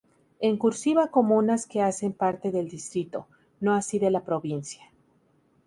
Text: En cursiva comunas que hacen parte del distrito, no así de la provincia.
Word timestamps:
En 0.39 0.57
cursiva 0.57 1.11
comunas 1.11 1.67
que 1.67 1.83
hacen 1.83 2.11
parte 2.11 2.49
del 2.51 2.67
distrito, 2.67 3.27
no 3.59 3.75
así 3.75 3.99
de 3.99 4.09
la 4.09 4.23
provincia. 4.23 4.81